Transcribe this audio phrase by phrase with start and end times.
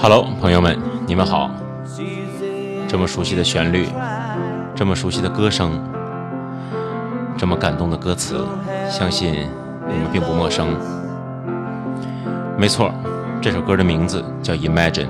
[0.00, 0.78] Hello，朋友们，
[1.08, 1.50] 你们好。
[2.86, 3.88] 这么熟悉的旋律，
[4.72, 5.72] 这么熟悉的歌声，
[7.36, 8.46] 这么感动的歌词，
[8.88, 9.32] 相信
[9.88, 10.68] 你们并不陌生。
[12.56, 12.94] 没错，
[13.42, 15.06] 这首歌的名字叫《Imagine》。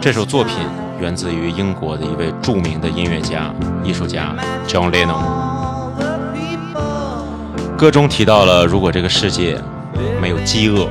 [0.00, 0.56] 这首作品
[1.00, 4.34] 源自于英国的一位著名的音乐家、艺术家
[4.66, 5.22] John Lennon。
[7.76, 9.60] 歌中提到了，如果这个世界
[10.20, 10.88] 没有饥饿，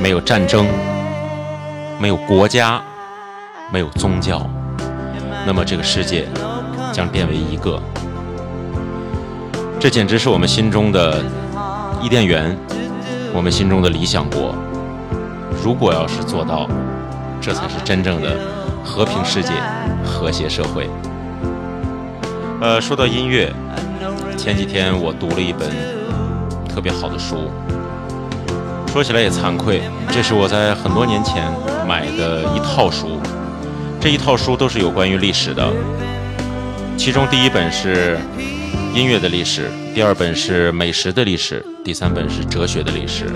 [0.00, 0.64] 没有战争，
[1.98, 2.80] 没有国家，
[3.72, 4.48] 没有宗教，
[5.44, 6.28] 那么这个世界
[6.92, 7.82] 将变为一个。
[9.80, 11.20] 这简直是我们心中的
[12.00, 12.56] 伊甸园，
[13.34, 14.54] 我们心中的理想国。
[15.64, 16.68] 如果要是做到，
[17.40, 18.36] 这才是真正的
[18.84, 19.50] 和平世界、
[20.04, 20.88] 和谐社会。
[22.60, 23.52] 呃，说到音乐，
[24.36, 25.68] 前几天我读了一本
[26.68, 27.50] 特别好的书。
[28.90, 31.44] 说起来也惭愧，这是我在很多年前
[31.86, 33.20] 买的一套书，
[34.00, 35.70] 这一套书都是有关于历史的。
[36.96, 38.18] 其中第一本是
[38.94, 43.26] 音乐的历史，第二本是美食的历史，第三本是哲学的历史。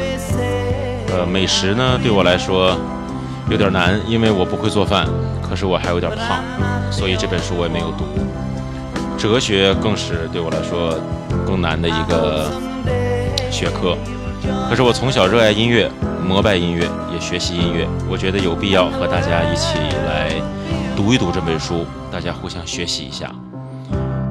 [1.10, 2.76] 呃，美食呢对我来说
[3.48, 5.06] 有点难，因为我不会做饭，
[5.48, 6.42] 可是我还有点胖，
[6.90, 8.04] 所以这本书我也没有读。
[9.18, 10.98] 哲学更是对我来说
[11.46, 12.50] 更难的一个
[13.50, 13.96] 学科。
[14.68, 15.90] 可是我从小热爱音乐，
[16.26, 17.86] 膜拜音乐，也学习音乐。
[18.08, 20.32] 我觉得有必要和大家一起来
[20.96, 23.30] 读一读这本书，大家互相学习一下。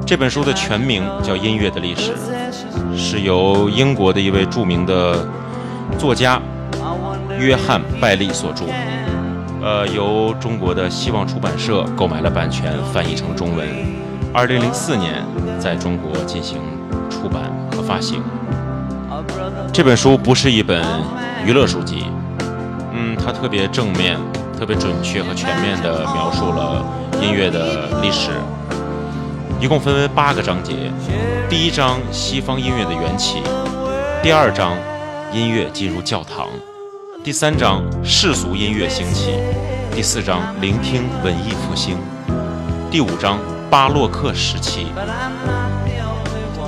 [0.05, 2.11] 这本书的全名叫《音乐的历史》，
[2.97, 5.25] 是由英国的一位著名的
[5.97, 6.41] 作家
[7.39, 8.65] 约翰·拜利所著。
[9.61, 13.67] 呃，由中国的希望出版社购买了版权，翻译成中文。
[14.33, 15.23] 二零零四年
[15.59, 16.57] 在中国进行
[17.09, 18.21] 出版和发行。
[19.73, 20.83] 这本书不是一本
[21.45, 22.05] 娱乐书籍，
[22.93, 24.17] 嗯，它特别正面、
[24.57, 26.85] 特别准确和全面地描述了
[27.21, 28.31] 音乐的历史。
[29.59, 30.91] 一共分为八个章节：
[31.49, 33.39] 第一章西方音乐的缘起；
[34.23, 34.75] 第二章
[35.33, 36.47] 音乐进入教堂；
[37.23, 39.31] 第三章世俗音乐兴起；
[39.93, 41.95] 第四章聆听文艺复兴；
[42.89, 43.37] 第五章
[43.69, 44.85] 巴洛克时期；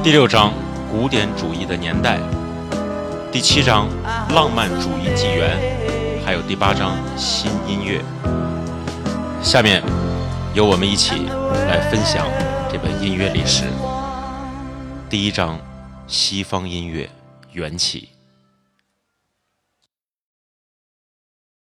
[0.03, 0.53] 第六章
[0.93, 2.19] 古典主义的年代。
[3.31, 3.89] 第七章
[4.29, 5.57] 浪漫主义纪元，
[6.23, 7.99] 还有第八章新音乐。
[9.41, 9.81] 下面
[10.53, 11.25] 由我们一起
[11.67, 12.27] 来分享
[12.71, 13.63] 这本音乐历史。
[15.09, 15.59] 第一章
[16.05, 17.09] 西方音乐
[17.53, 18.12] 缘起。